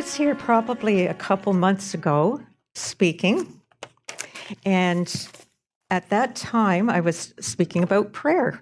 [0.00, 2.40] was here probably a couple months ago
[2.74, 3.60] speaking,
[4.64, 5.28] and
[5.90, 8.58] at that time I was speaking about prayer.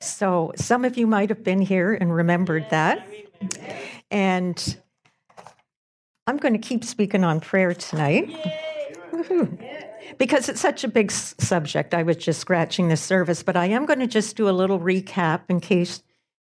[0.00, 3.06] So some of you might have been here and remembered that.
[4.10, 4.78] And
[6.26, 8.34] I'm going to keep speaking on prayer tonight.
[10.16, 13.84] Because it's such a big subject, I was just scratching the surface, but I am
[13.84, 16.02] going to just do a little recap in case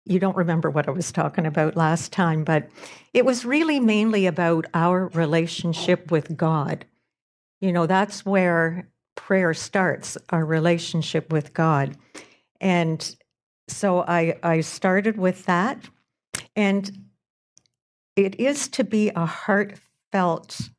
[0.06, 2.70] you don't remember what I was talking about last time, but
[3.14, 6.86] it was really mainly about our relationship with God.
[7.60, 11.98] You know, that's where prayer starts, our relationship with God.
[12.62, 13.16] And
[13.68, 15.90] so I, I started with that.
[16.56, 17.06] And
[18.16, 20.70] it is to be a heartfelt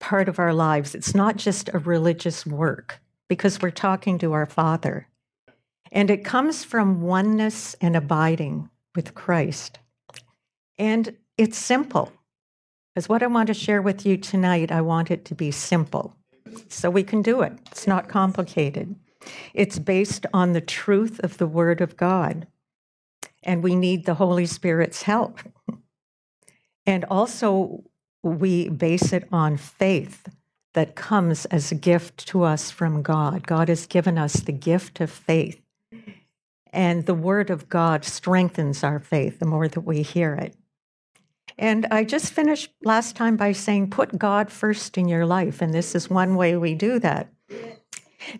[0.00, 0.94] part of our lives.
[0.94, 5.06] It's not just a religious work because we're talking to our Father.
[5.92, 9.78] And it comes from oneness and abiding with Christ.
[10.78, 12.12] And it's simple.
[12.94, 16.16] Because what I want to share with you tonight, I want it to be simple.
[16.68, 17.52] So we can do it.
[17.70, 18.96] It's not complicated.
[19.54, 22.46] It's based on the truth of the Word of God.
[23.42, 25.38] And we need the Holy Spirit's help.
[26.86, 27.84] And also,
[28.22, 30.28] we base it on faith
[30.74, 33.46] that comes as a gift to us from God.
[33.46, 35.60] God has given us the gift of faith.
[36.72, 40.54] And the Word of God strengthens our faith the more that we hear it.
[41.58, 45.60] And I just finished last time by saying, put God first in your life.
[45.60, 47.32] And this is one way we do that.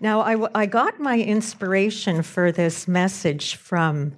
[0.01, 4.17] Now, I, I got my inspiration for this message from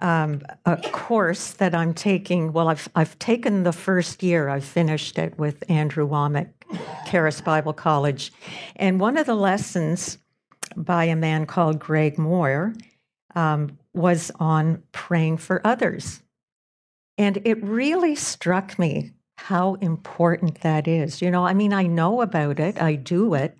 [0.00, 2.52] um, a course that I'm taking.
[2.52, 6.50] Well, I've, I've taken the first year, I've finished it with Andrew Wommack,
[7.10, 8.32] Charis Bible College.
[8.76, 10.18] And one of the lessons
[10.76, 12.74] by a man called Greg Moore
[13.34, 16.22] um, was on praying for others.
[17.16, 21.20] And it really struck me how important that is.
[21.22, 23.56] You know, I mean, I know about it, I do it,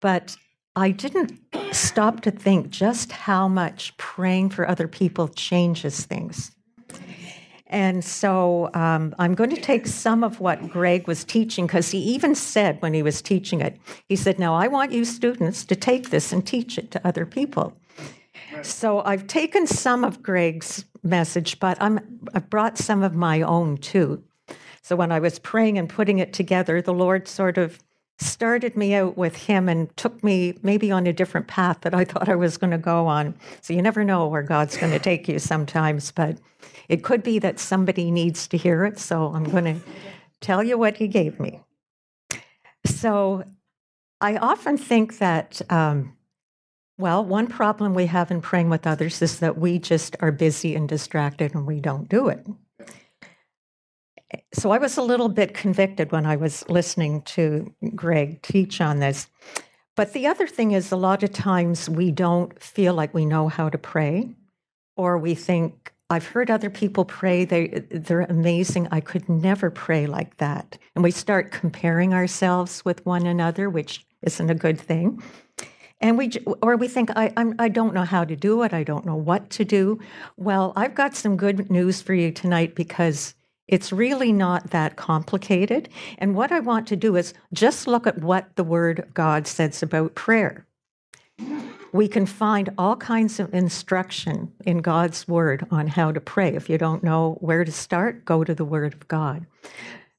[0.00, 0.36] but
[0.74, 1.38] I didn't
[1.72, 6.52] stop to think just how much praying for other people changes things.
[7.68, 11.98] And so um, I'm going to take some of what Greg was teaching because he
[11.98, 13.76] even said when he was teaching it,
[14.08, 17.26] he said, Now I want you students to take this and teach it to other
[17.26, 17.76] people.
[18.62, 23.76] So I've taken some of Greg's message, but I'm, I've brought some of my own
[23.76, 24.22] too.
[24.82, 27.78] So when I was praying and putting it together, the Lord sort of
[28.18, 32.04] started me out with him and took me maybe on a different path that I
[32.04, 33.34] thought I was going to go on.
[33.60, 36.38] So you never know where God's going to take you sometimes, but
[36.88, 38.98] it could be that somebody needs to hear it.
[38.98, 39.80] So I'm going to
[40.40, 41.60] tell you what he gave me.
[42.86, 43.44] So
[44.20, 46.16] I often think that, um,
[46.98, 50.74] well, one problem we have in praying with others is that we just are busy
[50.74, 52.46] and distracted and we don't do it
[54.52, 58.98] so I was a little bit convicted when I was listening to Greg teach on
[58.98, 59.28] this.
[59.94, 63.48] But the other thing is, a lot of times we don't feel like we know
[63.48, 64.34] how to pray,
[64.96, 68.88] or we think, I've heard other people pray, they, they're amazing.
[68.90, 70.78] I could never pray like that.
[70.94, 75.22] And we start comparing ourselves with one another, which isn't a good thing.
[76.00, 76.30] And we,
[76.62, 78.72] or we think, I, I'm, I don't know how to do it.
[78.74, 79.98] I don't know what to do.
[80.36, 83.34] Well, I've got some good news for you tonight because
[83.66, 85.88] it's really not that complicated.
[86.18, 89.46] And what I want to do is just look at what the Word of God
[89.46, 90.66] says about prayer.
[91.92, 96.54] We can find all kinds of instruction in God's Word on how to pray.
[96.54, 99.46] If you don't know where to start, go to the Word of God.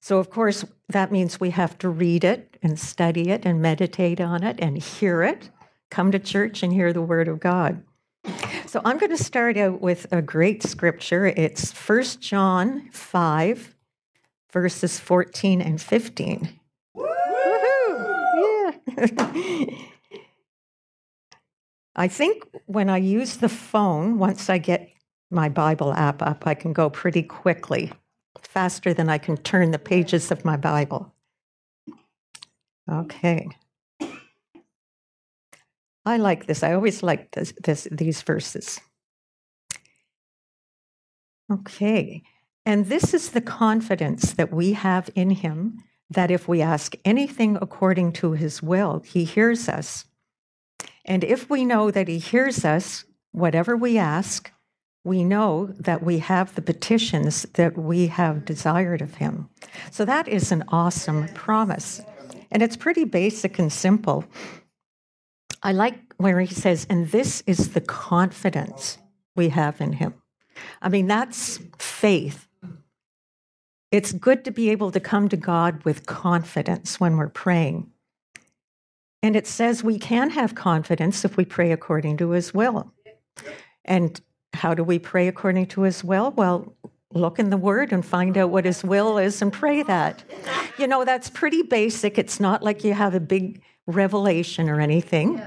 [0.02, 4.22] So, of course, that means we have to read it and study it and meditate
[4.22, 5.50] on it and hear it,
[5.98, 7.84] come to church and hear the Word of God.
[8.68, 11.26] So I'm going to start out with a great scripture.
[11.26, 13.76] It's 1 John 5,
[14.54, 16.60] verses 14 and 15.
[16.96, 18.72] Yeah.
[21.96, 24.92] I think when I use the phone, once I get
[25.32, 27.92] my Bible app up, I can go pretty quickly,
[28.40, 31.12] faster than I can turn the pages of my Bible.
[32.88, 33.50] Okay.
[36.08, 36.64] I like this.
[36.64, 38.80] I always like this, this, these verses.
[41.52, 42.24] Okay.
[42.66, 47.58] And this is the confidence that we have in him that if we ask anything
[47.62, 50.06] according to his will, he hears us.
[51.06, 54.52] And if we know that he hears us, whatever we ask,
[55.04, 59.50] we know that we have the petitions that we have desired of him.
[59.92, 62.02] So that is an awesome promise.
[62.52, 64.26] And it's pretty basic and simple.
[65.64, 68.98] I like where he says, and this is the confidence
[69.36, 70.14] we have in him.
[70.82, 72.48] I mean, that's faith.
[73.92, 77.92] it's good to be able to come to God with confidence when we're praying.
[79.24, 82.92] And it says we can have confidence if we pray according to his will.
[83.86, 84.20] And
[84.54, 86.32] how do we pray according to his will?
[86.32, 86.76] Well,
[87.14, 90.24] look in the word and find out what his will is and pray that.
[90.78, 92.18] You know, that's pretty basic.
[92.18, 95.42] It's not like you have a big revelation or anything.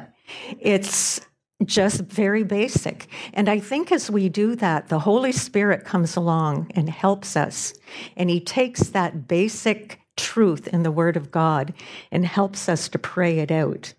[0.59, 1.21] It's
[1.65, 3.07] just very basic.
[3.35, 7.75] And I think as we do that, the Holy Spirit comes along and helps us.
[8.17, 11.75] And He takes that basic truth in the Word of God
[12.11, 13.95] and helps us to pray it out.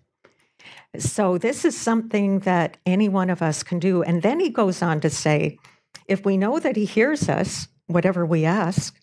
[0.98, 4.02] So, this is something that any one of us can do.
[4.02, 5.58] And then He goes on to say,
[6.06, 8.94] if we know that He hears us, whatever we ask,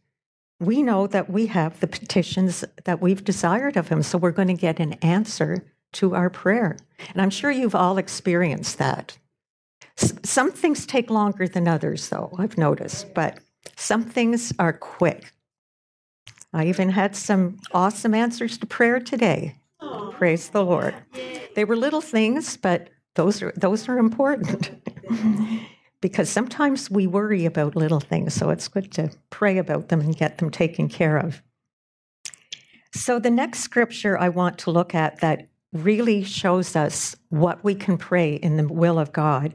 [0.59, 4.03] we know that we have the petitions that we've desired of Him.
[4.03, 5.63] So, we're going to get an answer
[5.93, 6.77] to our prayer.
[7.13, 9.17] And I'm sure you've all experienced that.
[9.97, 13.39] S- some things take longer than others, though, I've noticed, but
[13.75, 15.31] some things are quick.
[16.53, 19.55] I even had some awesome answers to prayer today.
[19.81, 20.11] Aww.
[20.13, 20.95] Praise the Lord.
[21.55, 24.71] They were little things, but those are those are important.
[26.01, 30.15] because sometimes we worry about little things, so it's good to pray about them and
[30.15, 31.41] get them taken care of.
[32.93, 37.75] So the next scripture I want to look at that really shows us what we
[37.75, 39.53] can pray in the will of God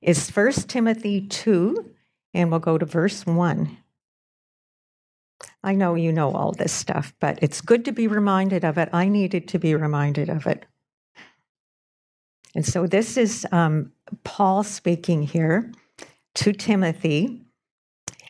[0.00, 1.90] is 1 Timothy 2,
[2.34, 3.76] and we'll go to verse 1.
[5.64, 8.88] I know you know all this stuff, but it's good to be reminded of it.
[8.92, 10.64] I needed to be reminded of it.
[12.54, 13.92] And so this is um,
[14.24, 15.72] Paul speaking here
[16.36, 17.42] to Timothy.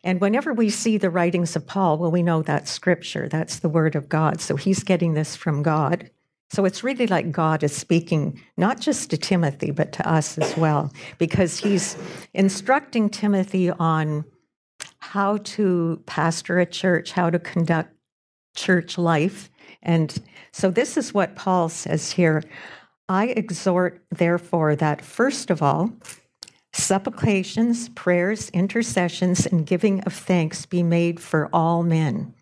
[0.02, 3.68] And whenever we see the writings of Paul, well, we know that's scripture, that's the
[3.68, 4.40] word of God.
[4.40, 6.10] So he's getting this from God.
[6.50, 10.56] So it's really like God is speaking not just to Timothy, but to us as
[10.56, 11.96] well, because he's
[12.34, 14.24] instructing Timothy on
[14.98, 17.92] how to pastor a church, how to conduct
[18.54, 19.50] church life.
[19.82, 20.16] And
[20.52, 22.42] so this is what Paul says here
[23.08, 25.92] I exhort, therefore, that first of all,
[26.76, 32.34] supplications, prayers, intercessions, and giving of thanks be made for all men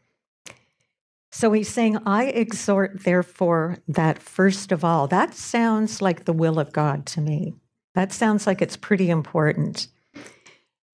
[1.34, 5.08] so he's saying, I exhort, therefore, that first of all.
[5.08, 7.54] That sounds like the will of God to me.
[7.96, 9.88] That sounds like it's pretty important.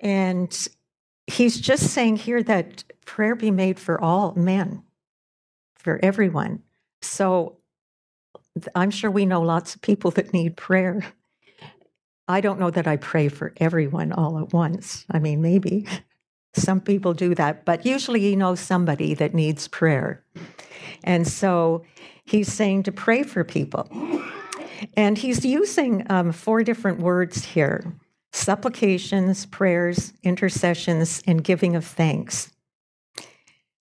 [0.01, 0.51] And
[1.27, 4.83] he's just saying here that prayer be made for all men,
[5.77, 6.63] for everyone.
[7.03, 7.59] So
[8.75, 11.05] I'm sure we know lots of people that need prayer.
[12.31, 15.05] I don't know that I pray for everyone all at once.
[15.11, 15.87] I mean, maybe.
[16.55, 20.25] Some people do that, but usually you know somebody that needs prayer.
[21.03, 21.85] And so
[22.25, 23.89] he's saying to pray for people.
[24.97, 27.95] And he's using um, four different words here
[28.33, 32.51] supplications, prayers, intercessions, and giving of thanks.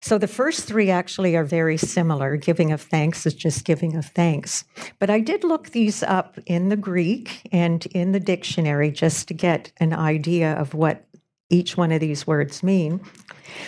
[0.05, 2.37] So the first three actually are very similar.
[2.37, 4.67] Giving of thanks is just giving of thanks.
[4.99, 9.35] But I did look these up in the Greek and in the dictionary just to
[9.35, 11.07] get an idea of what
[11.49, 13.01] each one of these words mean.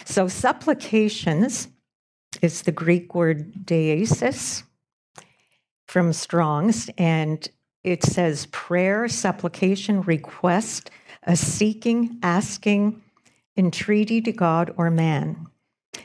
[0.05, 1.69] So, supplications
[2.43, 4.63] is the Greek word deesis
[5.89, 7.49] from Strong's, and
[7.83, 10.91] it says prayer, supplication, request,
[11.23, 13.03] a seeking, asking,
[13.57, 15.47] entreaty to God or man.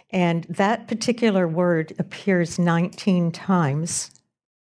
[0.10, 4.12] And that particular word appears 19 times.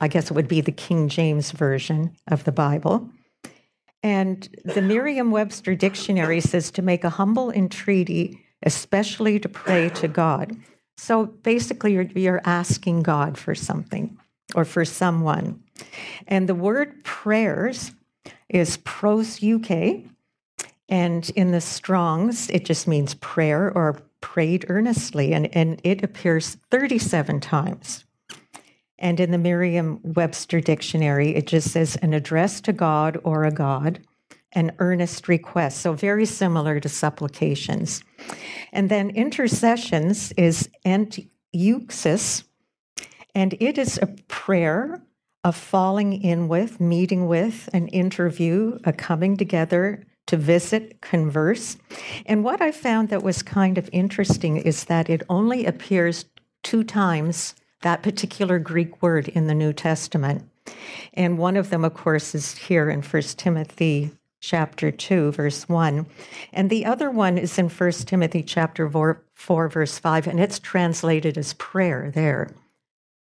[0.00, 3.10] I guess it would be the King James Version of the Bible.
[4.02, 10.08] And the Merriam Webster Dictionary says to make a humble entreaty, especially to pray to
[10.08, 10.56] God.
[10.96, 14.18] So basically, you're, you're asking God for something
[14.54, 15.62] or for someone.
[16.26, 17.92] And the word prayers
[18.48, 20.08] is proseuche.
[20.88, 25.32] And in the Strongs, it just means prayer or prayed earnestly.
[25.32, 28.04] And, and it appears 37 times.
[28.98, 33.50] And in the Merriam Webster Dictionary, it just says an address to God or a
[33.50, 34.00] God,
[34.52, 35.78] an earnest request.
[35.78, 38.04] So very similar to supplications.
[38.72, 42.44] And then intercessions is enteuxis,
[43.34, 45.02] and it is a prayer,
[45.44, 51.76] a falling in with, meeting with, an interview, a coming together to visit, converse.
[52.24, 56.24] And what I found that was kind of interesting is that it only appears
[56.62, 60.48] two times that particular Greek word in the New Testament.
[61.14, 66.06] And one of them, of course, is here in 1 Timothy chapter 2 verse 1
[66.54, 70.58] and the other one is in 1 timothy chapter 4, 4 verse 5 and it's
[70.58, 72.48] translated as prayer there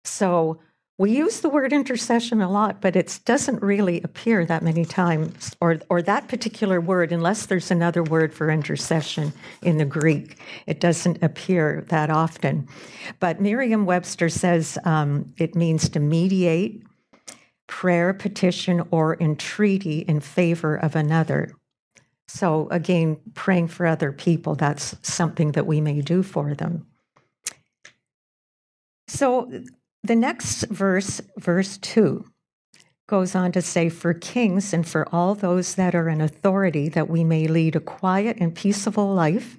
[0.04, 0.60] so
[0.98, 5.54] we use the word intercession a lot, but it doesn't really appear that many times,
[5.60, 10.38] or, or that particular word, unless there's another word for intercession in the Greek.
[10.66, 12.66] It doesn't appear that often.
[13.20, 16.82] But Merriam Webster says um, it means to mediate,
[17.66, 21.52] prayer, petition, or entreaty in favor of another.
[22.26, 26.86] So, again, praying for other people, that's something that we may do for them.
[29.08, 29.50] So,
[30.06, 32.24] the next verse, verse 2,
[33.06, 37.08] goes on to say, For kings and for all those that are in authority, that
[37.08, 39.58] we may lead a quiet and peaceable life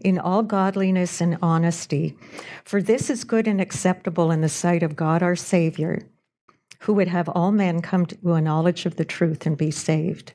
[0.00, 2.16] in all godliness and honesty.
[2.64, 6.02] For this is good and acceptable in the sight of God our Savior,
[6.80, 10.32] who would have all men come to a knowledge of the truth and be saved.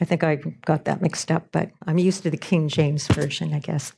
[0.00, 3.52] I think I got that mixed up, but I'm used to the King James Version,
[3.52, 3.92] I guess.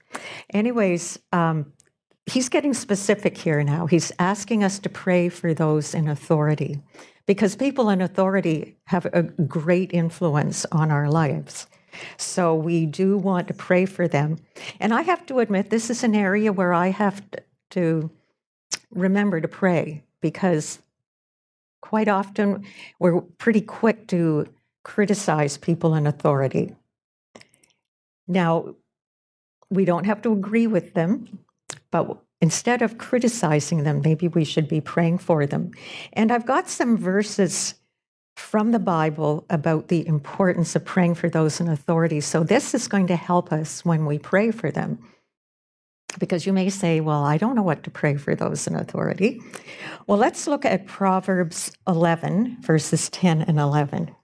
[0.53, 1.73] Anyways, um,
[2.27, 3.87] he's getting specific here now.
[3.87, 6.81] He's asking us to pray for those in authority
[7.27, 11.67] because people in authority have a great influence on our lives.
[12.17, 14.39] So we do want to pray for them.
[14.81, 17.23] And I have to admit, this is an area where I have
[17.71, 18.11] to
[18.91, 20.79] remember to pray because
[21.81, 22.65] quite often
[22.99, 24.47] we're pretty quick to
[24.85, 26.75] criticize people in authority.
[28.27, 28.75] Now,
[29.71, 31.42] we don't have to agree with them.
[31.93, 35.71] But instead of criticizing them, maybe we should be praying for them.
[36.13, 37.75] And I've got some verses
[38.35, 42.21] from the Bible about the importance of praying for those in authority.
[42.21, 44.99] So this is going to help us when we pray for them.
[46.19, 49.41] Because you may say, well, I don't know what to pray for those in authority.
[50.07, 54.15] Well, let's look at Proverbs 11, verses 10 and 11.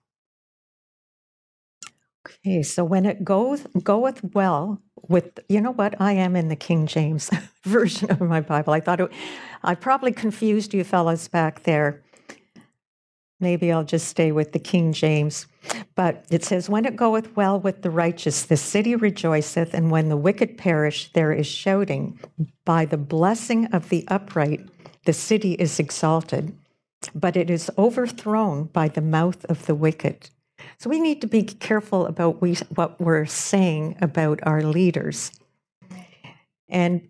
[2.46, 6.56] Okay, so when it goes goeth well with you know what I am in the
[6.56, 7.30] King James
[7.64, 8.72] version of my Bible.
[8.72, 9.10] I thought it,
[9.62, 12.02] I probably confused you fellows back there.
[13.40, 15.46] Maybe I'll just stay with the King James.
[15.94, 20.08] But it says, When it goeth well with the righteous, the city rejoiceth, and when
[20.08, 22.18] the wicked perish, there is shouting.
[22.64, 24.68] By the blessing of the upright,
[25.04, 26.56] the city is exalted,
[27.14, 30.30] but it is overthrown by the mouth of the wicked.
[30.78, 35.32] So we need to be careful about we, what we're saying about our leaders
[36.68, 37.08] and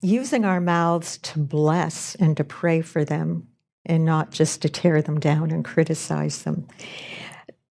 [0.00, 3.46] using our mouths to bless and to pray for them
[3.86, 6.66] and not just to tear them down and criticize them.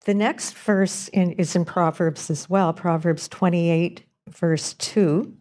[0.06, 5.34] The next verse in, is in Proverbs as well, Proverbs 28, verse 2.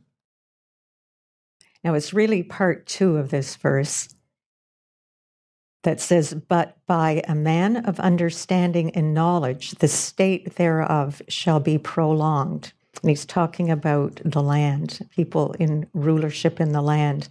[1.82, 4.08] Now, it's really part two of this verse
[5.82, 11.78] that says, But by a man of understanding and knowledge, the state thereof shall be
[11.78, 12.72] prolonged.
[13.02, 17.28] And he's talking about the land, people in rulership in the land.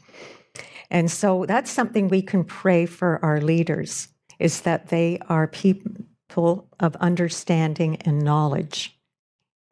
[0.90, 4.08] And so that's something we can pray for our leaders,
[4.40, 8.98] is that they are people of understanding and knowledge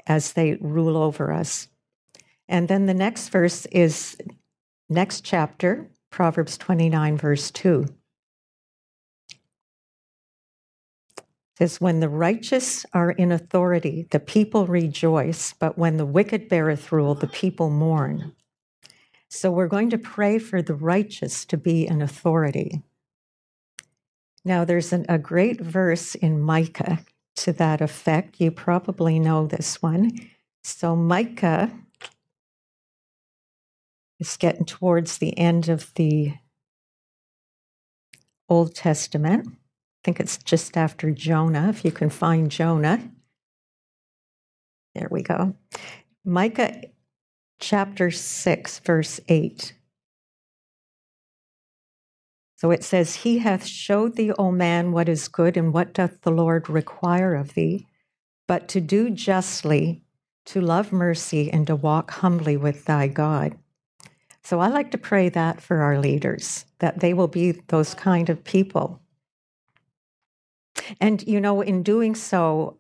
[0.06, 1.68] as they rule over us.
[2.48, 4.18] And then the next verse is
[4.90, 7.86] next chapter, Proverbs 29, verse 2.
[11.58, 16.92] Says, When the righteous are in authority, the people rejoice, but when the wicked beareth
[16.92, 18.34] rule, the people mourn.
[19.30, 22.84] So we're going to pray for the righteous to be in authority.
[24.46, 27.00] Now, there's an, a great verse in Micah
[27.38, 28.40] to that effect.
[28.40, 30.12] You probably know this one.
[30.64, 31.72] So, Micah
[34.20, 36.36] is getting towards the end of the
[38.48, 39.58] Old Testament
[40.08, 43.12] think it's just after Jonah, if you can find Jonah.
[44.96, 45.54] There we go.
[46.24, 46.84] Micah
[47.60, 49.74] chapter 6, verse 8.
[52.56, 56.22] So it says, He hath showed thee, O man, what is good, and what doth
[56.22, 57.86] the Lord require of thee,
[58.48, 60.06] but to do justly,
[60.46, 63.58] to love mercy, and to walk humbly with thy God.
[64.42, 68.30] So I like to pray that for our leaders, that they will be those kind
[68.30, 69.02] of people
[71.00, 72.78] and, you know, in doing so,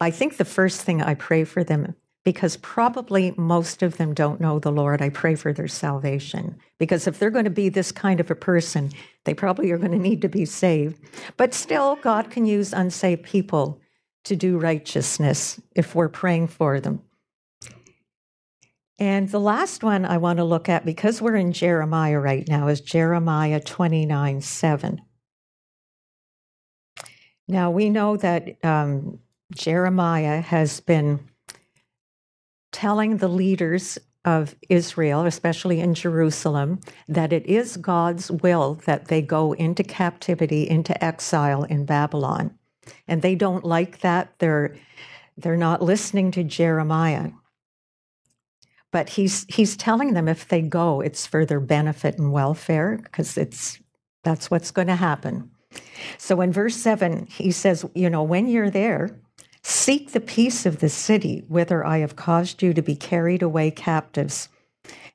[0.00, 4.40] I think the first thing I pray for them, because probably most of them don't
[4.40, 6.58] know the Lord, I pray for their salvation.
[6.78, 8.90] Because if they're going to be this kind of a person,
[9.24, 10.98] they probably are going to need to be saved.
[11.36, 13.80] But still, God can use unsaved people
[14.24, 17.00] to do righteousness if we're praying for them.
[18.98, 22.68] And the last one I want to look at, because we're in Jeremiah right now,
[22.68, 25.02] is Jeremiah 29 7.
[27.48, 29.20] Now, we know that um,
[29.52, 31.20] Jeremiah has been
[32.72, 39.22] telling the leaders of Israel, especially in Jerusalem, that it is God's will that they
[39.22, 42.58] go into captivity, into exile in Babylon.
[43.06, 44.34] And they don't like that.
[44.38, 44.76] They're,
[45.36, 47.30] they're not listening to Jeremiah.
[48.90, 53.38] But he's, he's telling them if they go, it's for their benefit and welfare, because
[53.38, 53.78] it's,
[54.24, 55.50] that's what's going to happen.
[56.18, 59.10] So in verse 7, he says, You know, when you're there,
[59.62, 63.70] seek the peace of the city, whither I have caused you to be carried away
[63.70, 64.48] captives,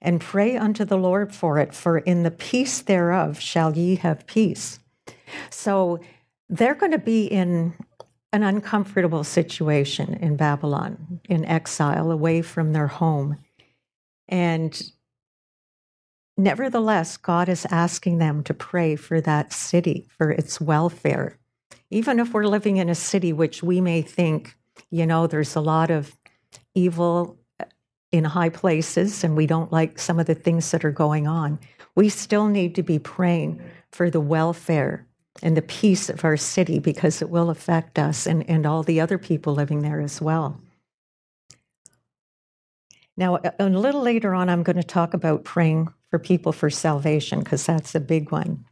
[0.01, 4.27] and pray unto the Lord for it, for in the peace thereof shall ye have
[4.27, 4.79] peace.
[5.49, 5.99] So
[6.49, 7.73] they're going to be in
[8.33, 13.37] an uncomfortable situation in Babylon, in exile, away from their home.
[14.27, 14.91] And
[16.37, 21.37] Nevertheless, God is asking them to pray for that city, for its welfare.
[21.89, 24.55] Even if we're living in a city which we may think,
[24.89, 26.15] you know, there's a lot of
[26.73, 27.65] evil uh,
[28.11, 31.59] in high places and we don't like some of the things that are going on,
[31.95, 33.61] we still need to be praying
[33.91, 35.05] for the welfare
[35.43, 39.01] and the peace of our city because it will affect us and, and all the
[39.01, 40.59] other people living there as well.
[43.17, 47.39] Now, a little later on, I'm going to talk about praying for people for salvation
[47.39, 48.65] because that's a big one.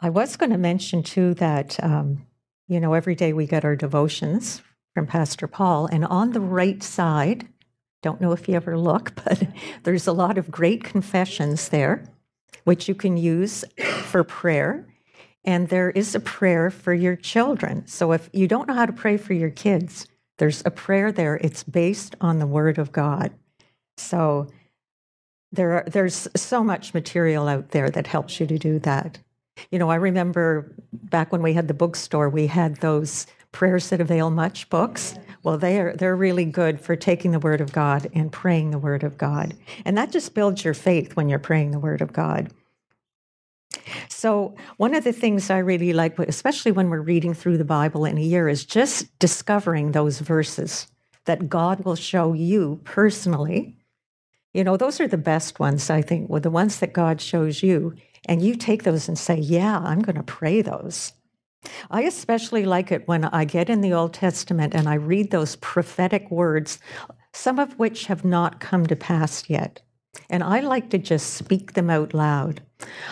[0.00, 2.24] I was going to mention too that, um,
[2.68, 4.62] you know, every day we get our devotions
[4.94, 7.48] from Pastor Paul, and on the right side,
[8.02, 9.42] don't know if you ever look, but
[9.82, 12.04] there's a lot of great confessions there,
[12.64, 13.64] which you can use
[14.04, 14.86] for prayer.
[15.44, 17.86] And there is a prayer for your children.
[17.86, 21.36] So if you don't know how to pray for your kids, there's a prayer there.
[21.36, 23.32] It's based on the Word of God.
[23.96, 24.48] So
[25.52, 29.18] there are, there's so much material out there that helps you to do that.
[29.70, 34.00] You know, I remember back when we had the bookstore, we had those prayers that
[34.00, 35.14] avail much books.
[35.42, 38.78] Well, they are they're really good for taking the word of God and praying the
[38.78, 39.54] word of God.
[39.84, 42.52] And that just builds your faith when you're praying the word of God.
[44.08, 48.04] So, one of the things I really like, especially when we're reading through the Bible
[48.04, 50.88] in a year, is just discovering those verses
[51.24, 53.77] that God will show you personally
[54.58, 57.62] you know, those are the best ones, I think, with the ones that God shows
[57.62, 57.94] you.
[58.24, 61.12] And you take those and say, Yeah, I'm going to pray those.
[61.92, 65.54] I especially like it when I get in the Old Testament and I read those
[65.54, 66.80] prophetic words,
[67.32, 69.80] some of which have not come to pass yet.
[70.28, 72.60] And I like to just speak them out loud.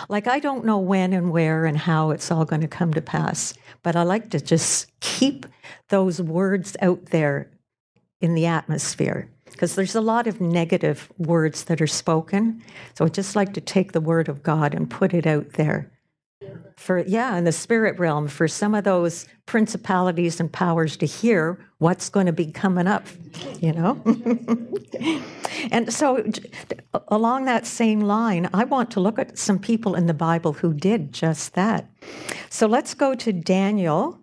[0.08, 3.00] Like, I don't know when and where and how it's all going to come to
[3.00, 3.54] pass,
[3.84, 5.46] but I like to just keep
[5.90, 7.52] those words out there
[8.20, 12.62] in the atmosphere because there's a lot of negative words that are spoken.
[12.94, 15.90] So I just like to take the word of God and put it out there.
[16.76, 21.58] For, yeah, in the spirit realm, for some of those principalities and powers to hear
[21.78, 23.06] what's going to be coming up,
[23.60, 24.02] you know?
[25.70, 26.22] and so,
[27.08, 30.74] along that same line, I want to look at some people in the Bible who
[30.74, 31.90] did just that.
[32.50, 34.20] So let's go to Daniel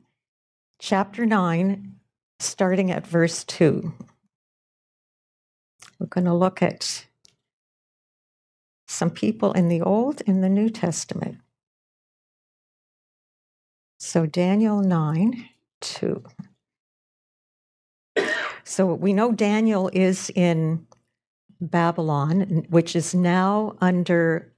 [0.79, 1.95] chapter 9,
[2.39, 3.91] starting at verse 2.
[6.03, 7.05] We're going to look at
[8.89, 11.37] some people in the Old and the New Testament.
[13.99, 15.47] So, Daniel 9
[15.79, 16.23] 2.
[18.65, 20.85] So, we know Daniel is in
[21.61, 24.51] Babylon, which is now under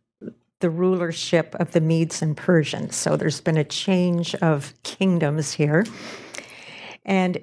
[0.61, 2.95] the rulership of the Medes and Persians.
[2.95, 5.85] So, there's been a change of kingdoms here.
[7.05, 7.37] And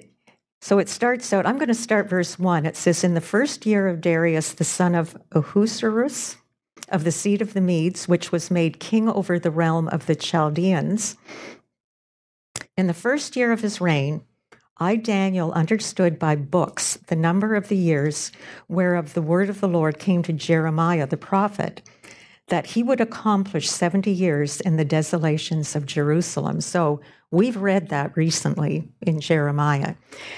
[0.62, 2.66] so it starts out, I'm going to start verse 1.
[2.66, 6.36] It says, In the first year of Darius, the son of Ahasuerus,
[6.88, 10.14] of the seed of the Medes, which was made king over the realm of the
[10.14, 11.16] Chaldeans,
[12.76, 14.22] in the first year of his reign,
[14.78, 18.30] I, Daniel, understood by books the number of the years
[18.68, 21.82] whereof the word of the Lord came to Jeremiah the prophet,
[22.46, 26.60] that he would accomplish 70 years in the desolations of Jerusalem.
[26.60, 27.00] So
[27.32, 29.94] We've read that recently in Jeremiah.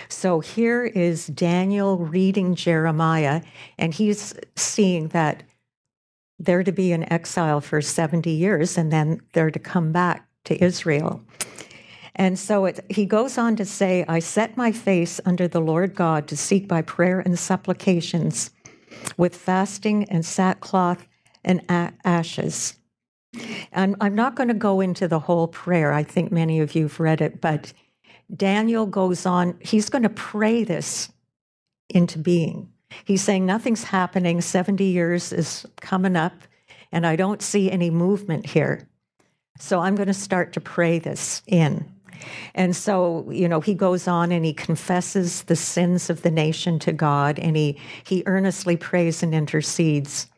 [0.09, 3.42] So here is Daniel reading Jeremiah,
[3.76, 5.42] and he's seeing that
[6.38, 10.62] they're to be in exile for 70 years and then they're to come back to
[10.62, 11.20] Israel.
[12.14, 15.96] And so it, he goes on to say, I set my face under the Lord
[15.96, 18.52] God to seek by prayer and supplications
[19.16, 21.09] with fasting and sackcloth
[21.44, 21.61] and
[22.04, 22.74] ashes.
[23.73, 25.92] And I'm not going to go into the whole prayer.
[25.92, 27.73] I think many of you have read it, but
[28.35, 31.11] Daniel goes on, he's going to pray this
[31.88, 32.70] into being.
[33.05, 36.35] He's saying nothing's happening, 70 years is coming up,
[36.92, 38.88] and I don't see any movement here.
[39.59, 41.90] So I'm going to start to pray this in.
[42.55, 46.79] And so, you know, he goes on and he confesses the sins of the nation
[46.81, 50.29] to God and he, he earnestly prays and intercedes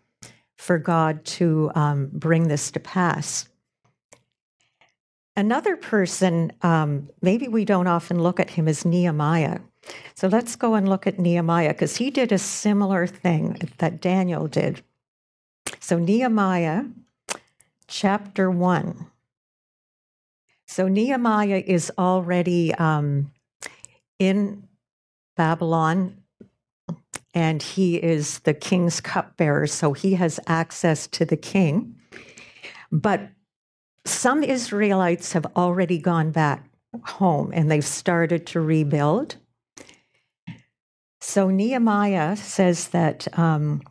[0.57, 3.49] for God to um, bring this to pass.
[5.37, 9.61] Another person, um, maybe we don't often look at him as Nehemiah.
[10.15, 14.47] So let's go and look at Nehemiah because he did a similar thing that Daniel
[14.47, 14.83] did.
[15.81, 16.85] So, Nehemiah
[17.87, 19.07] chapter 1.
[20.67, 23.31] So, Nehemiah is already um,
[24.19, 24.67] in
[25.37, 26.23] Babylon
[27.37, 31.95] and he is the king's cupbearer, so he has access to the king.
[32.91, 33.29] But
[34.07, 36.67] some Israelites have already gone back
[37.05, 39.37] home and they've started to rebuild.
[41.21, 43.83] So Nehemiah says that um,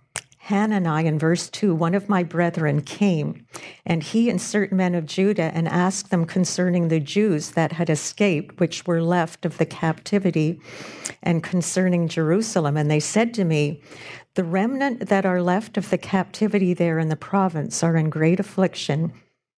[0.46, 3.48] Hanani, in verse 2, one of my brethren came,
[3.84, 7.90] and he and certain men of Judah, and asked them concerning the Jews that had
[7.90, 10.62] escaped, which were left of the captivity,
[11.24, 12.78] and concerning Jerusalem.
[12.78, 13.82] And they said to me,
[14.36, 18.40] The remnant that are left of the captivity there in the province are in great
[18.40, 19.14] affliction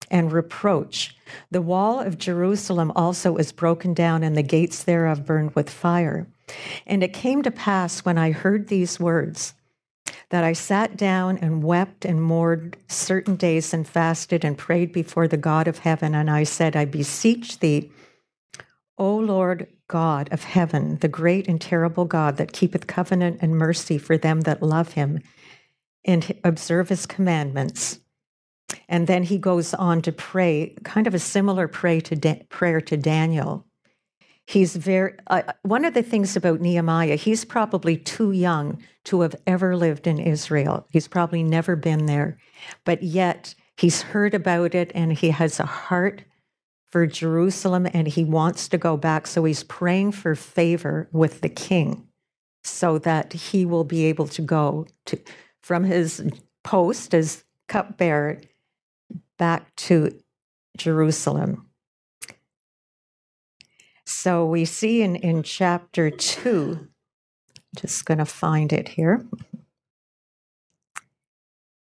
[0.08, 1.16] and reproach.
[1.50, 6.28] The wall of Jerusalem also is broken down, and the gates thereof burned with fire.
[6.86, 9.54] And it came to pass when I heard these words
[10.30, 15.28] that I sat down and wept and mourned certain days and fasted and prayed before
[15.28, 16.14] the God of heaven.
[16.14, 17.90] And I said, I beseech thee,
[18.98, 23.98] O Lord God of heaven, the great and terrible God that keepeth covenant and mercy
[23.98, 25.20] for them that love him
[26.04, 28.00] and observe his commandments.
[28.88, 32.80] And then he goes on to pray, kind of a similar pray to da- prayer
[32.82, 33.66] to Daniel.
[34.46, 39.34] He's very, uh, one of the things about Nehemiah, he's probably too young to have
[39.46, 40.86] ever lived in Israel.
[40.90, 42.38] He's probably never been there,
[42.84, 46.22] but yet he's heard about it and he has a heart
[46.90, 49.26] for Jerusalem and he wants to go back.
[49.26, 52.06] So he's praying for favor with the king
[52.62, 55.18] so that he will be able to go to,
[55.60, 56.22] from his
[56.62, 58.40] post as cupbearer
[59.38, 60.16] back to
[60.76, 61.65] Jerusalem.
[64.06, 66.86] So we see in, in chapter two,
[67.76, 69.26] just going to find it here.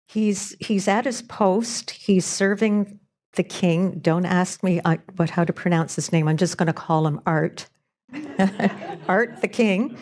[0.06, 1.90] He's he's at his post.
[1.90, 3.00] He's serving
[3.32, 3.98] the king.
[4.00, 4.80] Don't ask me
[5.16, 6.28] what how to pronounce his name.
[6.28, 7.66] I'm just going to call him Art.
[9.08, 9.96] Art the king.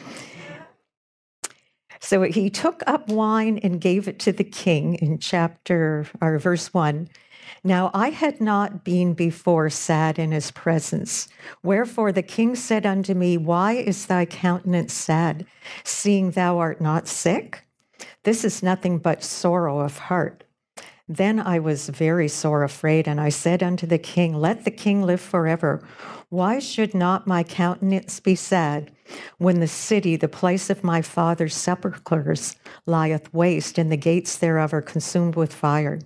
[2.01, 6.75] So he took up wine and gave it to the king in chapter or verse
[6.75, 7.09] one.
[7.63, 11.29] Now I had not been before sad in his presence.
[11.63, 15.45] Wherefore the king said unto me, Why is thy countenance sad,
[15.85, 17.67] seeing thou art not sick?
[18.23, 20.45] This is nothing but sorrow of heart.
[21.07, 25.03] Then I was very sore afraid, and I said unto the king, Let the king
[25.03, 25.83] live forever.
[26.29, 28.93] Why should not my countenance be sad
[29.39, 32.55] when the city, the place of my father's sepulchres,
[32.87, 35.99] lieth waste, and the gates thereof are consumed with fire?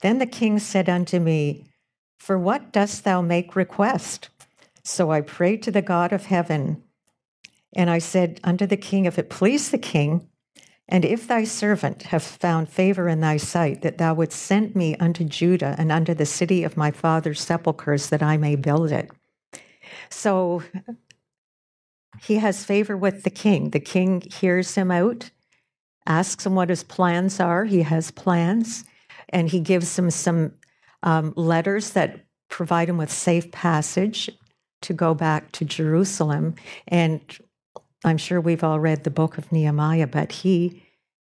[0.00, 1.70] Then the king said unto me,
[2.18, 4.28] For what dost thou make request?
[4.82, 6.82] So I prayed to the God of heaven.
[7.74, 10.28] And I said unto the king, If it please the king,
[10.88, 14.94] and if thy servant have found favor in thy sight, that thou wouldst send me
[14.96, 19.10] unto Judah and unto the city of my father's sepulchres, that I may build it.
[20.08, 20.62] So
[22.20, 23.70] he has favor with the king.
[23.70, 25.30] The king hears him out,
[26.06, 27.64] asks him what his plans are.
[27.64, 28.84] He has plans
[29.30, 30.52] and he gives him some
[31.02, 34.30] um, letters that provide him with safe passage
[34.82, 36.54] to go back to Jerusalem.
[36.88, 37.20] And
[38.04, 40.82] I'm sure we've all read the book of Nehemiah, but he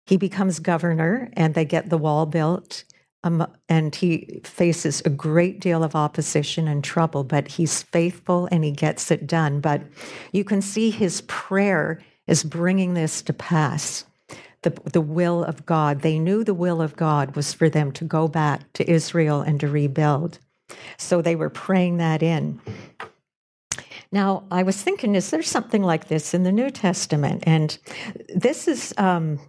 [0.06, 2.84] he becomes governor, and they get the wall built.
[3.24, 8.66] Um, and he faces a great deal of opposition and trouble, but he's faithful and
[8.66, 9.62] he gets it done.
[9.62, 9.82] But
[10.34, 14.04] you can see his prayer is bringing this to pass
[14.64, 16.02] the, the will of God.
[16.02, 19.60] They knew the will of God was for them to go back to Israel and
[19.60, 20.40] to rebuild.
[20.98, 22.60] So they were praying that in.
[24.12, 27.44] Now, I was thinking, is there something like this in the New Testament?
[27.48, 27.78] And
[28.34, 29.40] this is, um,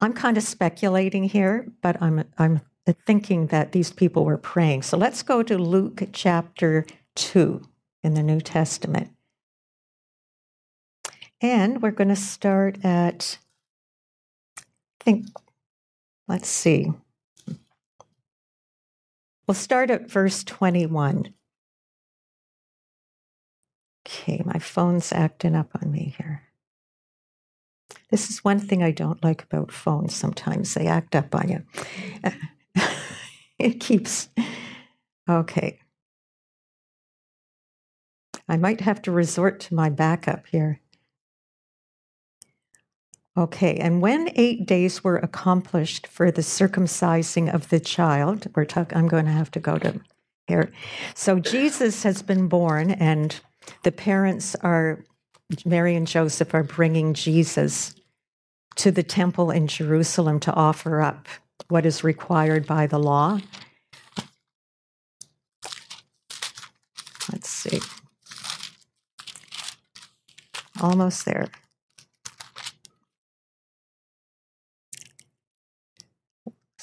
[0.00, 2.60] I'm kind of speculating here, but I'm, I'm
[3.06, 4.82] thinking that these people were praying.
[4.82, 7.62] So let's go to Luke chapter 2
[8.02, 9.10] in the New Testament.
[11.40, 13.38] And we're going to start at
[15.04, 15.26] think,
[16.26, 16.92] let's see.
[19.46, 21.34] We'll start at verse 21.
[24.06, 26.42] Okay, my phone's acting up on me here.
[28.10, 30.72] This is one thing I don't like about phones sometimes.
[30.74, 31.62] They act up on you.
[33.58, 34.28] it keeps.
[35.28, 35.80] Okay.
[38.48, 40.80] I might have to resort to my backup here.
[43.36, 48.96] Okay, and when eight days were accomplished for the circumcising of the child, we're talking,
[48.96, 50.00] I'm going to have to go to
[50.46, 50.70] here.
[51.14, 53.40] So Jesus has been born, and
[53.82, 55.04] the parents are,
[55.64, 57.96] Mary and Joseph are bringing Jesus
[58.76, 61.26] to the temple in Jerusalem to offer up
[61.68, 63.40] what is required by the law.
[67.32, 67.80] Let's see.
[70.80, 71.48] Almost there.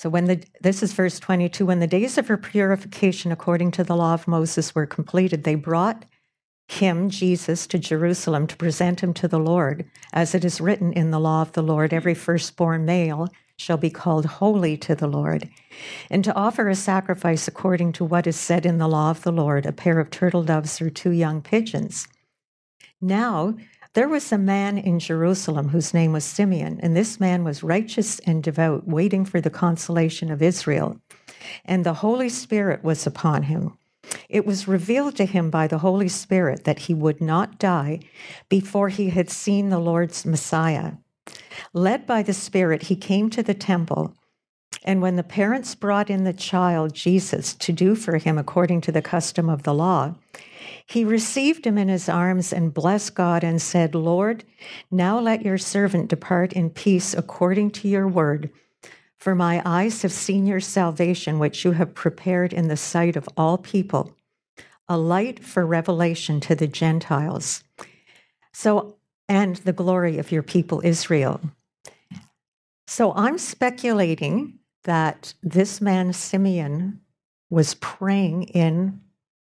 [0.02, 3.84] So when the this is verse 22 when the days of her purification according to
[3.84, 6.06] the law of Moses were completed they brought
[6.68, 11.12] him Jesus to Jerusalem to present him to the Lord as it is written in
[11.12, 15.48] the law of the Lord every firstborn male shall be called holy to the Lord
[16.10, 19.32] and to offer a sacrifice according to what is said in the law of the
[19.32, 22.08] Lord a pair of turtle doves or two young pigeons.
[23.00, 23.56] Now
[23.94, 28.20] there was a man in Jerusalem whose name was Simeon, and this man was righteous
[28.20, 31.00] and devout, waiting for the consolation of Israel.
[31.66, 33.78] And the Holy Spirit was upon him.
[34.30, 38.00] It was revealed to him by the Holy Spirit that he would not die
[38.50, 40.94] before he had seen the Lord's Messiah.
[41.74, 44.16] Led by the Spirit, he came to the temple.
[44.84, 48.92] And when the parents brought in the child, Jesus, to do for him according to
[48.92, 50.16] the custom of the law,
[50.92, 54.44] he received him in his arms and blessed God and said, Lord,
[54.92, 58.50] now let your servant depart in peace according to your word.
[59.18, 63.30] For my eyes have seen your salvation, which you have prepared in the sight of
[63.38, 64.18] all people,
[64.90, 67.64] a light for revelation to the Gentiles.
[68.52, 68.98] So,
[69.30, 71.40] and the glory of your people Israel.
[72.86, 77.00] So I'm speculating that this man, Simeon,
[77.50, 79.00] was praying in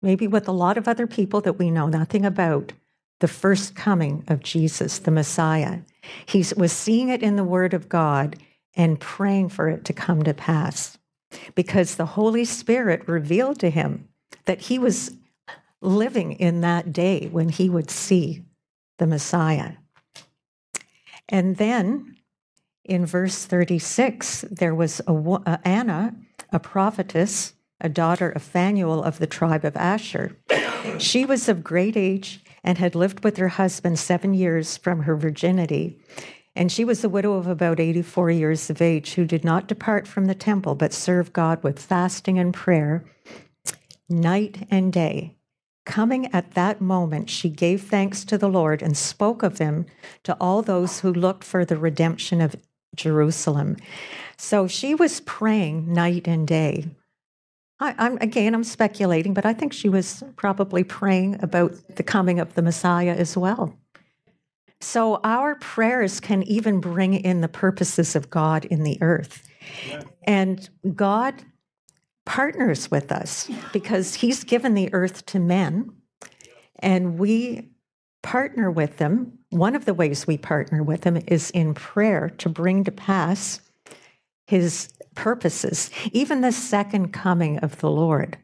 [0.05, 2.73] maybe with a lot of other people that we know nothing about,
[3.21, 5.81] the first coming of Jesus, the Messiah.
[6.27, 8.37] He was seeing it in the Word of God
[8.77, 10.99] and praying for it to come to pass
[11.55, 14.09] because the Holy Spirit revealed to him
[14.45, 15.17] that he was
[15.81, 18.43] living in that day when he would see
[18.99, 19.73] the Messiah.
[21.29, 22.17] And then
[22.85, 26.15] in verse 36, there was a, uh, Anna,
[26.53, 30.37] a prophetess, a daughter of Phanuel of the tribe of Asher.
[30.99, 35.15] She was of great age and had lived with her husband seven years from her
[35.15, 36.01] virginity.
[36.57, 40.09] And she was a widow of about 84 years of age who did not depart
[40.09, 43.05] from the temple, but served God with fasting and prayer
[44.09, 45.37] night and day.
[45.85, 49.85] Coming at that moment, she gave thanks to the Lord and spoke of him
[50.23, 52.57] to all those who looked for the redemption of
[52.95, 53.77] Jerusalem.
[54.39, 56.87] So she was praying night and day.
[57.81, 62.39] I, am again, I'm speculating, but I think she was probably praying about the coming
[62.41, 63.77] of the Messiah as well.
[64.81, 69.43] So our prayers can even bring in the purposes of God in the earth.
[70.25, 71.43] And God
[72.27, 75.91] partners with us because He's given the earth to men,
[76.79, 77.71] and we
[78.23, 79.39] partner with them.
[79.51, 83.61] One of the ways we partner with them is in prayer to bring to pass
[84.47, 88.39] His purposes, even the second coming of the Lord.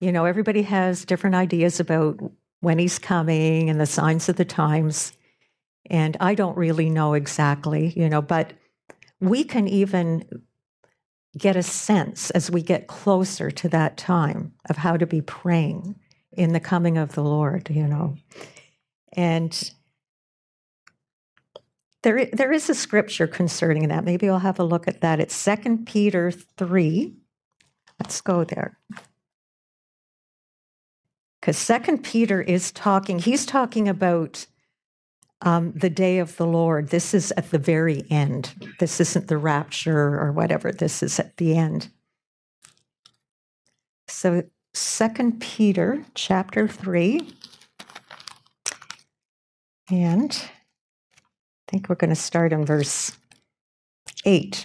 [0.00, 2.18] You know, everybody has different ideas about
[2.60, 5.12] when he's coming and the signs of the times.
[5.88, 8.52] And I don't really know exactly, you know, but
[9.20, 10.24] we can even
[11.38, 15.94] get a sense as we get closer to that time of how to be praying
[16.32, 18.16] in the coming of the Lord, you know.
[19.12, 19.70] And
[22.06, 24.04] there, there is a scripture concerning that.
[24.04, 25.18] Maybe I'll have a look at that.
[25.18, 27.12] It's Second Peter 3.
[27.98, 28.78] Let's go there.
[31.40, 34.46] Because Second Peter is talking, he's talking about
[35.42, 36.90] um, the day of the Lord.
[36.90, 38.54] This is at the very end.
[38.78, 40.70] This isn't the rapture or whatever.
[40.70, 41.88] This is at the end.
[44.06, 47.34] So Second Peter chapter 3.
[49.90, 50.48] And
[51.76, 53.12] think we're going to start in verse
[54.24, 54.64] 8.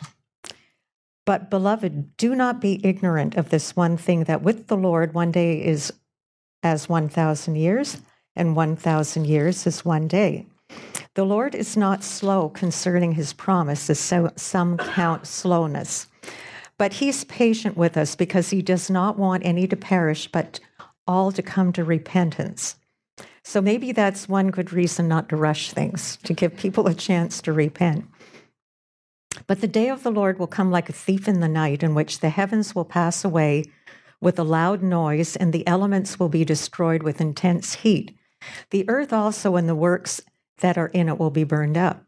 [1.25, 5.29] But, beloved, do not be ignorant of this one thing that with the Lord one
[5.29, 5.91] day is
[6.63, 8.01] as 1,000 years,
[8.33, 10.45] and 1,000 years is one day.
[11.15, 13.99] The Lord is not slow concerning his promise, as
[14.37, 16.07] some count slowness,
[16.77, 20.61] but he's patient with us because he does not want any to perish, but
[21.05, 22.77] all to come to repentance.
[23.43, 27.41] So maybe that's one good reason not to rush things, to give people a chance
[27.41, 28.05] to repent.
[29.47, 31.95] But the day of the Lord will come like a thief in the night, in
[31.95, 33.65] which the heavens will pass away
[34.19, 38.15] with a loud noise, and the elements will be destroyed with intense heat.
[38.69, 40.21] The earth also and the works
[40.59, 42.03] that are in it will be burned up.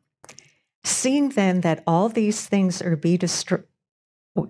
[0.83, 3.63] Seeing then that all these things are be destroyed,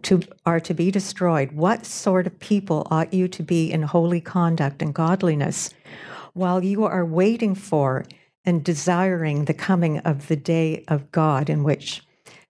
[0.02, 4.22] to, are to be destroyed, what sort of people ought you to be in holy
[4.22, 5.69] conduct and godliness,
[6.34, 8.06] while you are waiting for
[8.46, 12.04] and desiring the coming of the day of God, in which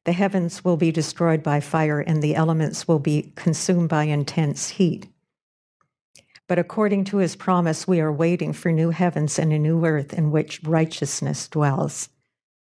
[0.06, 4.70] the heavens will be destroyed by fire and the elements will be consumed by intense
[4.70, 5.08] heat?
[6.48, 10.14] But according to his promise, we are waiting for new heavens and a new earth
[10.14, 12.10] in which righteousness dwells.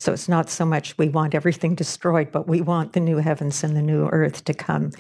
[0.01, 3.65] So it's not so much we want everything destroyed, but we want the new heavens
[3.65, 4.93] and the new earth to come.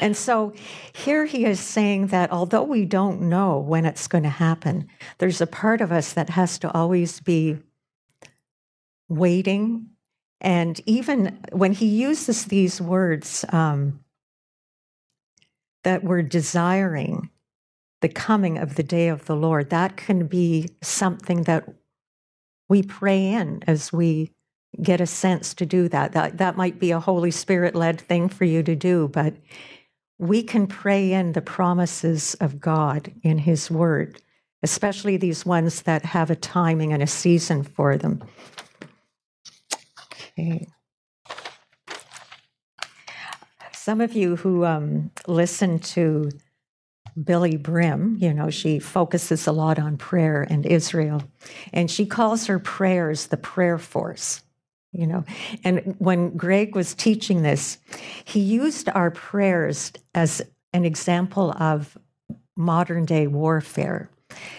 [0.00, 0.54] And so
[0.94, 4.88] here he is saying that although we don't know when it's going to happen,
[5.18, 7.58] there's a part of us that has to always be
[9.10, 9.88] waiting.
[10.40, 14.00] And even when he uses these words, um,
[15.84, 17.30] that we're desiring
[18.00, 21.68] the coming of the day of the Lord, that can be something that
[22.68, 24.32] we pray in as we
[24.82, 26.12] get a sense to do that.
[26.12, 29.34] That that might be a Holy Spirit led thing for you to do, but
[30.18, 34.20] we can pray in the promises of God in His Word,
[34.62, 38.22] especially these ones that have a timing and a season for them.
[40.38, 40.68] Okay.
[43.72, 46.30] Some of you who um, listen to
[47.18, 51.22] Billye Brim, you know, she focuses a lot on prayer and Israel,
[51.72, 54.42] and she calls her prayers the prayer force
[54.98, 55.24] you know.
[55.64, 57.78] And when Greg was teaching this,
[58.24, 61.96] he used our prayers as an example of
[62.56, 64.10] modern day warfare.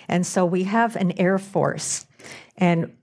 [0.08, 2.06] And so we have an air force,
[2.56, 2.94] and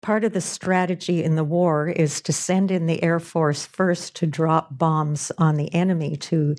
[0.00, 4.14] part of the strategy in the war is to send in the air force first
[4.16, 6.54] to drop bombs on the enemy to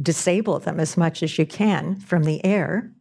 [0.00, 2.92] disable them as much as you can from the air,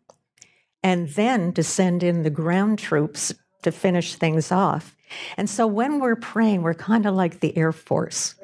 [0.82, 4.96] and then to send in the ground troops to finish things off.
[5.38, 8.36] And so when we're praying, we're kind of like the Air Force.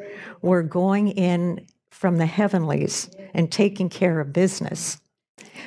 [0.41, 5.01] We're going in from the heavenlies and taking care of business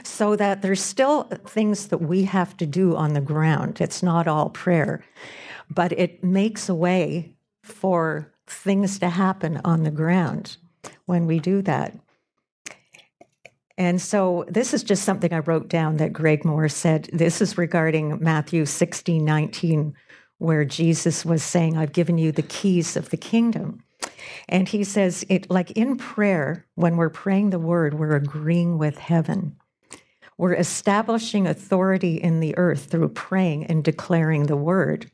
[0.03, 3.81] so that there's still things that we have to do on the ground.
[3.81, 5.05] It's not all prayer,
[5.71, 10.57] but it makes a way for things to happen on the ground
[11.07, 11.97] when we do that.
[13.79, 17.09] And so this is just something I wrote down that Greg Mohr said.
[17.13, 19.95] This is regarding Matthew 16, 19,
[20.43, 23.85] where Jesus was saying, I've given you the keys of the kingdom.
[24.49, 28.99] And he says, it like in prayer, when we're praying the word, we're agreeing with
[28.99, 29.57] heaven.
[30.37, 35.11] We're establishing authority in the earth through praying and declaring the word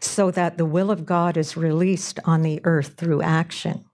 [0.00, 3.84] so that the will of God is released on the earth through action.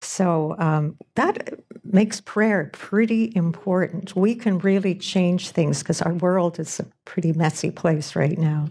[0.00, 4.16] So um, that makes prayer pretty important.
[4.16, 8.68] We can really change things because our world is a pretty messy place right now.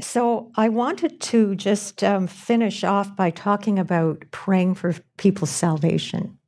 [0.00, 6.38] So, I wanted to just um, finish off by talking about praying for people's salvation,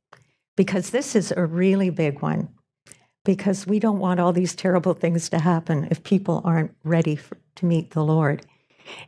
[0.55, 2.49] because this is a really big one.
[3.25, 7.37] Because we don't want all these terrible things to happen if people aren't ready for,
[7.55, 8.45] to meet the Lord.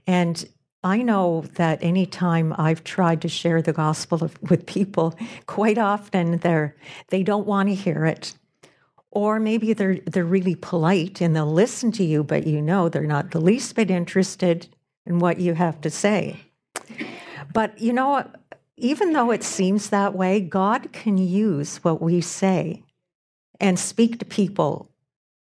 [0.08, 0.48] And
[0.86, 5.16] I know that anytime I've tried to share the gospel of, with people,
[5.48, 6.76] quite often they're,
[7.10, 8.36] they don't want to hear it
[9.16, 13.04] or maybe they're they're really polite and they'll listen to you but you know they're
[13.04, 14.68] not the least bit interested
[15.08, 16.38] in what you have to say.
[17.52, 18.30] But you know
[18.78, 22.84] even though it seems that way god can use what we say
[23.60, 24.92] and speak to people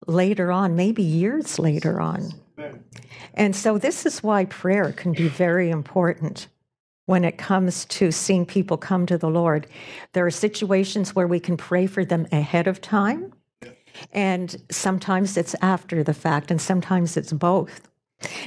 [0.07, 2.33] later on maybe years later on.
[3.35, 6.49] And so this is why prayer can be very important
[7.07, 9.67] when it comes to seeing people come to the Lord.
[10.13, 13.33] There are situations where we can pray for them ahead of time,
[14.13, 17.89] and sometimes it's after the fact, and sometimes it's both.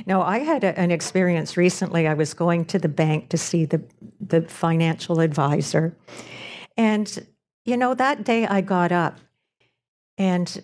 [0.05, 2.07] Now, I had a, an experience recently.
[2.07, 3.83] I was going to the bank to see the,
[4.19, 5.97] the financial advisor.
[6.77, 7.27] And,
[7.65, 9.19] you know, that day I got up
[10.17, 10.63] and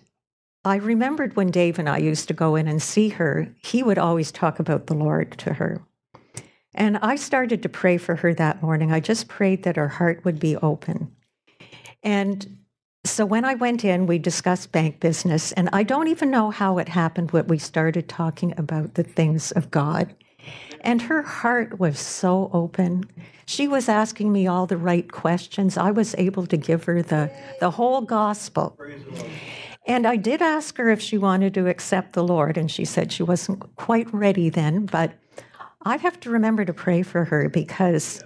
[0.64, 3.98] I remembered when Dave and I used to go in and see her, he would
[3.98, 5.82] always talk about the Lord to her.
[6.74, 8.92] And I started to pray for her that morning.
[8.92, 11.16] I just prayed that her heart would be open.
[12.02, 12.59] And
[13.04, 16.78] so when I went in, we discussed bank business, and I don't even know how
[16.78, 20.14] it happened but we started talking about the things of God.
[20.82, 23.04] And her heart was so open.
[23.46, 25.76] She was asking me all the right questions.
[25.76, 28.78] I was able to give her the, the whole gospel.
[29.86, 33.12] And I did ask her if she wanted to accept the Lord, and she said
[33.12, 35.12] she wasn't quite ready then, but
[35.84, 38.22] I'd have to remember to pray for her because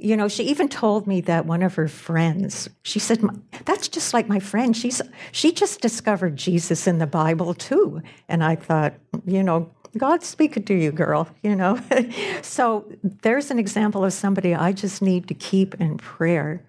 [0.00, 3.22] you know, she even told me that one of her friends, she said,
[3.64, 4.76] That's just like my friend.
[4.76, 8.02] She's she just discovered Jesus in the Bible too.
[8.28, 8.94] And I thought,
[9.26, 11.80] you know, God's speaking to you, girl, you know.
[12.42, 16.62] so there's an example of somebody I just need to keep in prayer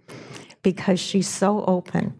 [0.63, 2.19] because she's so open.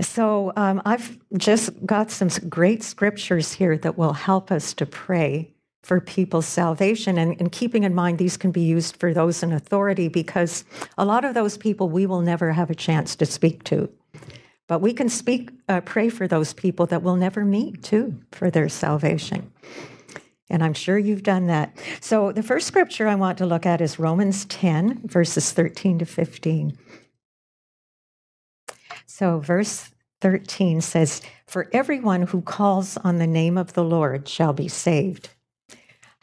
[0.00, 5.55] So um, I've just got some great scriptures here that will help us to pray
[5.86, 7.16] for people's salvation.
[7.16, 10.64] And, and, keeping in mind, these can be used for those in authority because
[10.98, 13.88] a lot of those people we will never have a chance to speak to.
[14.66, 18.50] But we can speak, uh, pray for those people that we'll never meet too for
[18.50, 19.52] their salvation.
[20.50, 21.78] And I'm sure you've done that.
[22.00, 26.04] So the first scripture I want to look at is Romans 10, verses 13 to
[26.04, 26.76] 15.
[29.06, 34.52] So, verse 13 says, For everyone who calls on the name of the Lord shall
[34.52, 35.30] be saved.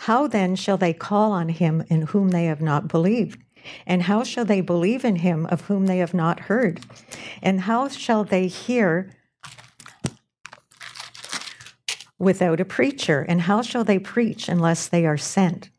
[0.04, 3.42] How then shall they call on him in whom they have not believed?
[3.88, 6.82] And how shall they believe in him of whom they have not heard?
[7.42, 9.12] And how shall they hear
[12.20, 13.22] without a preacher?
[13.22, 15.70] And how shall they preach unless they are sent?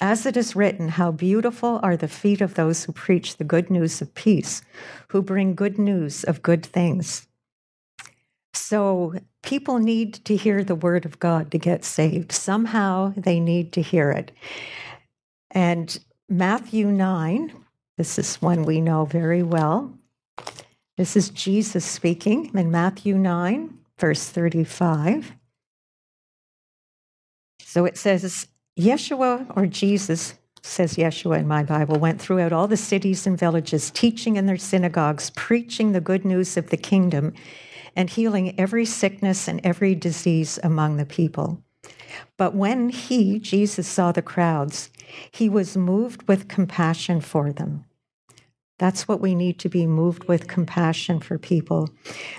[0.00, 3.70] As it is written, how beautiful are the feet of those who preach the good
[3.70, 4.62] news of peace,
[5.10, 7.28] who bring good news of good things.
[8.70, 12.30] So people need to hear the word of God to get saved.
[12.30, 14.30] Somehow they need to hear it.
[15.50, 15.98] And
[16.28, 17.52] Matthew 9,
[17.98, 19.92] this is one we know very well.
[20.96, 25.32] This is Jesus speaking in Matthew 9, verse 35.
[27.64, 28.46] So it says,
[28.78, 33.90] Yeshua or Jesus, says Yeshua in my Bible, went throughout all the cities and villages,
[33.90, 37.34] teaching in their synagogues, preaching the good news of the kingdom
[37.94, 41.62] and healing every sickness and every disease among the people.
[42.36, 44.90] But when he, Jesus, saw the crowds,
[45.30, 47.84] he was moved with compassion for them.
[48.78, 51.90] That's what we need to be moved with compassion for people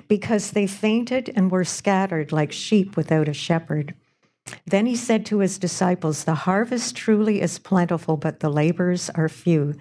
[0.08, 3.94] because they fainted and were scattered like sheep without a shepherd.
[4.66, 9.30] Then he said to his disciples, The harvest truly is plentiful, but the laborers are
[9.30, 9.76] few.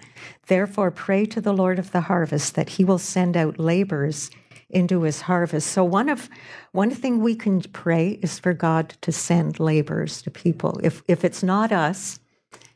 [0.45, 4.29] Therefore, pray to the Lord of the harvest that he will send out laborers
[4.71, 5.67] into his harvest.
[5.67, 6.29] So one of
[6.71, 10.79] one thing we can pray is for God to send laborers to people.
[10.83, 12.19] If if it's not us,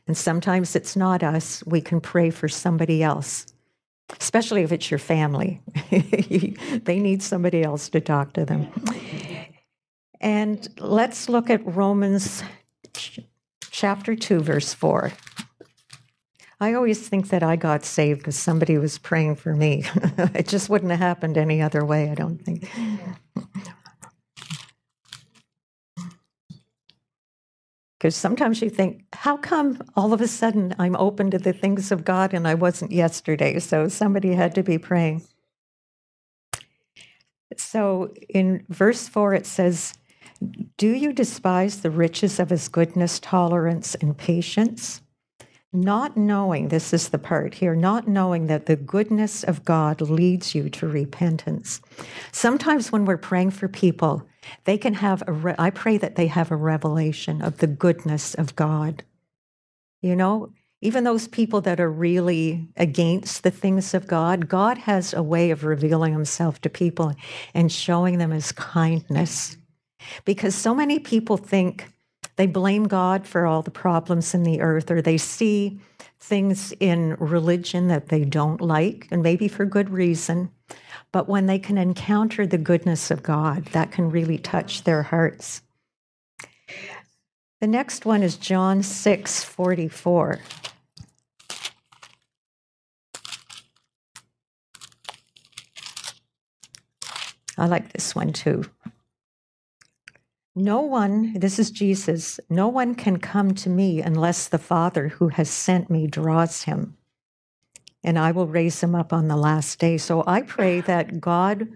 [0.06, 3.46] and sometimes it's not us, we can pray for somebody else.
[4.20, 5.60] Especially if it's your family.
[5.90, 8.68] they need somebody else to talk to them.
[10.20, 12.42] And let's look at Romans
[13.70, 15.12] chapter 2 verse 4.
[16.58, 19.84] I always think that I got saved because somebody was praying for me.
[20.34, 22.70] it just wouldn't have happened any other way, I don't think.
[27.98, 31.90] Because sometimes you think, how come all of a sudden I'm open to the things
[31.90, 33.58] of God and I wasn't yesterday?
[33.58, 35.22] So somebody had to be praying.
[37.56, 39.94] So in verse 4, it says,
[40.76, 45.00] Do you despise the riches of his goodness, tolerance, and patience?
[45.72, 50.54] Not knowing, this is the part here, not knowing that the goodness of God leads
[50.54, 51.80] you to repentance.
[52.32, 54.26] Sometimes when we're praying for people,
[54.64, 58.34] they can have a, re- I pray that they have a revelation of the goodness
[58.34, 59.02] of God.
[60.02, 65.14] You know, even those people that are really against the things of God, God has
[65.14, 67.14] a way of revealing himself to people
[67.54, 69.56] and showing them his kindness.
[70.24, 71.86] Because so many people think,
[72.36, 75.80] they blame God for all the problems in the earth, or they see
[76.20, 80.50] things in religion that they don't like, and maybe for good reason.
[81.12, 85.62] But when they can encounter the goodness of God, that can really touch their hearts.
[87.60, 90.40] The next one is John 6 44.
[97.58, 98.64] I like this one too.
[100.58, 105.28] No one, this is Jesus, no one can come to me unless the Father who
[105.28, 106.96] has sent me draws him.
[108.02, 109.98] And I will raise him up on the last day.
[109.98, 111.68] So I pray that God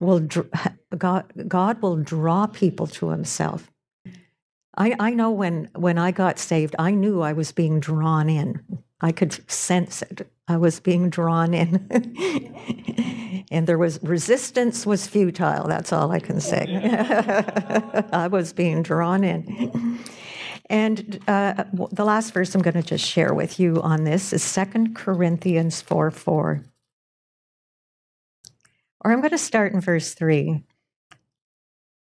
[0.00, 0.26] will
[0.98, 3.70] God, God will draw people to himself.
[4.76, 8.60] I, I know when when I got saved, I knew I was being drawn in.
[9.00, 10.26] I could sense it.
[10.46, 11.86] I was being drawn in.
[13.50, 15.66] and there was resistance was futile.
[15.66, 16.66] That's all I can say.
[18.12, 19.98] I was being drawn in.
[20.70, 24.42] And uh, the last verse I'm going to just share with you on this is
[24.42, 26.64] Second Corinthians 4 4.
[29.00, 30.62] Or I'm going to start in verse 3.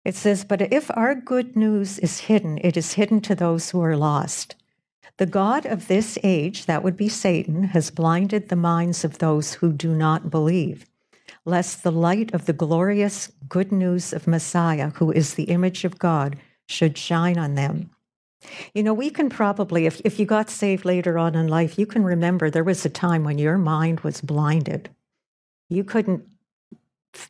[0.04, 3.82] It says, But if our good news is hidden, it is hidden to those who
[3.82, 4.56] are lost
[5.18, 9.54] The God of this age, that would be Satan, has blinded the minds of those
[9.54, 10.86] who do not believe,
[11.44, 15.98] lest the light of the glorious good news of Messiah, who is the image of
[15.98, 16.36] God,
[16.68, 17.90] should shine on them.
[18.74, 21.86] You know, we can probably, if, if you got saved later on in life, you
[21.86, 24.90] can remember there was a time when your mind was blinded.
[25.68, 26.24] You couldn't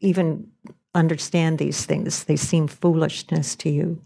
[0.01, 0.51] even
[0.95, 4.03] understand these things, they seemed foolishness to you.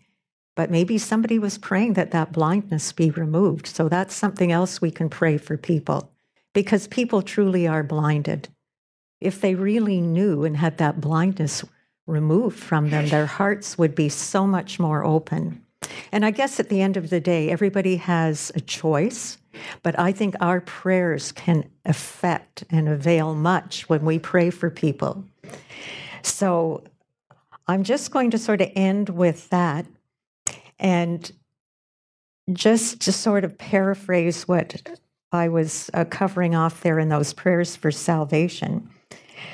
[0.61, 3.67] But maybe somebody was praying that that blindness be removed.
[3.67, 6.13] So that's something else we can pray for people
[6.53, 8.51] because people truly are blinded.
[9.23, 11.65] If they really knew and had that blindness
[12.07, 15.65] removed from them, their hearts would be so much more open.
[16.13, 19.39] And I guess at the end of the day, everybody has a choice,
[19.83, 25.25] but I think our prayers can affect and avail much when we pray for people.
[26.21, 26.85] So
[27.67, 29.87] I'm just going to sort of end with that
[30.81, 31.31] and
[32.53, 34.83] just to sort of paraphrase what
[35.31, 38.91] I was uh, covering off there in those prayers for salvation.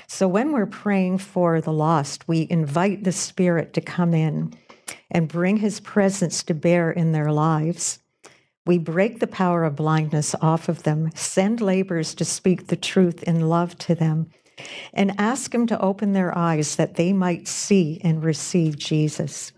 [0.07, 4.55] So when we're praying for the lost, we invite the Spirit to come in
[5.11, 7.99] and bring his presence to bear in their lives.
[8.64, 13.22] We break the power of blindness off of them, send laborers to speak the truth
[13.24, 14.31] in love to them,
[14.93, 19.53] and ask him to open their eyes that they might see and receive Jesus.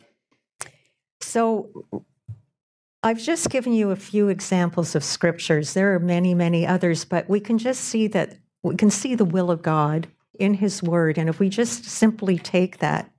[1.28, 1.84] So,
[3.02, 5.74] I've just given you a few examples of scriptures.
[5.74, 9.26] There are many, many others, but we can just see that we can see the
[9.26, 10.08] will of God
[10.38, 11.18] in His Word.
[11.18, 13.10] And if we just simply take that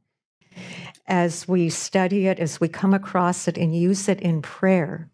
[1.05, 5.12] as we study it, as we come across it and use it in prayer,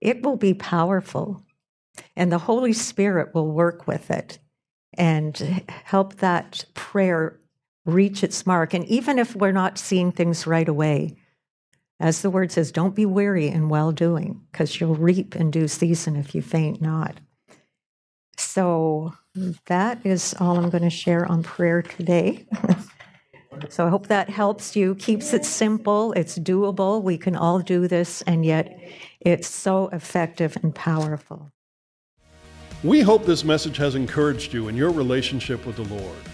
[0.00, 1.40] it will be powerful.
[2.16, 4.40] And the Holy Spirit will work with it
[4.98, 7.38] and help that prayer
[7.86, 8.74] reach its mark.
[8.74, 11.16] And even if we're not seeing things right away,
[12.04, 15.66] as the word says, don't be weary in well doing, because you'll reap in due
[15.66, 17.16] season if you faint not.
[18.36, 19.14] So
[19.66, 22.46] that is all I'm going to share on prayer today.
[23.70, 27.88] So I hope that helps you, keeps it simple, it's doable, we can all do
[27.88, 28.78] this, and yet
[29.20, 31.52] it's so effective and powerful.
[32.82, 36.33] We hope this message has encouraged you in your relationship with the Lord.